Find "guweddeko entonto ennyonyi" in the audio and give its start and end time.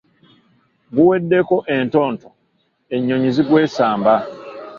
0.95-3.29